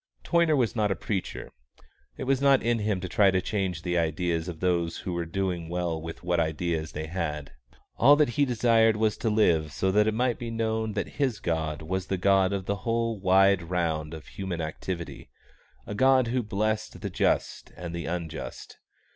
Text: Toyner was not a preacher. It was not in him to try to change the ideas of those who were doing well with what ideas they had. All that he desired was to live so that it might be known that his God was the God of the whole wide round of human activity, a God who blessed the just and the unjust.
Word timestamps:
Toyner 0.23 0.55
was 0.55 0.75
not 0.75 0.89
a 0.89 0.95
preacher. 0.95 1.51
It 2.17 2.23
was 2.23 2.41
not 2.41 2.63
in 2.63 2.79
him 2.79 2.99
to 3.01 3.07
try 3.07 3.29
to 3.29 3.39
change 3.39 3.83
the 3.83 3.99
ideas 3.99 4.47
of 4.47 4.59
those 4.59 4.97
who 4.97 5.13
were 5.13 5.25
doing 5.27 5.69
well 5.69 6.01
with 6.01 6.23
what 6.23 6.39
ideas 6.39 6.93
they 6.93 7.05
had. 7.05 7.51
All 7.97 8.15
that 8.15 8.29
he 8.29 8.43
desired 8.43 8.95
was 8.97 9.15
to 9.17 9.29
live 9.29 9.71
so 9.71 9.91
that 9.91 10.07
it 10.07 10.15
might 10.15 10.39
be 10.39 10.49
known 10.49 10.93
that 10.93 11.07
his 11.21 11.39
God 11.39 11.83
was 11.83 12.07
the 12.07 12.17
God 12.17 12.51
of 12.51 12.65
the 12.65 12.77
whole 12.77 13.19
wide 13.19 13.61
round 13.69 14.15
of 14.15 14.25
human 14.25 14.59
activity, 14.59 15.29
a 15.85 15.93
God 15.93 16.29
who 16.29 16.41
blessed 16.41 17.01
the 17.01 17.09
just 17.11 17.71
and 17.77 17.93
the 17.93 18.07
unjust. 18.07 18.79